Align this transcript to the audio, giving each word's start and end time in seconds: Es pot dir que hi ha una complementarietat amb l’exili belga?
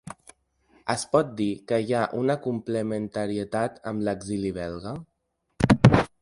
Es 0.93 1.01
pot 1.15 1.27
dir 1.41 1.49
que 1.71 1.79
hi 1.83 1.93
ha 1.97 2.01
una 2.21 2.37
complementarietat 2.47 3.79
amb 3.93 4.07
l’exili 4.09 4.55
belga? 4.57 4.97